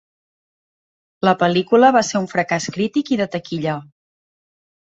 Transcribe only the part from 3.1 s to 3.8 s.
i de taquilla.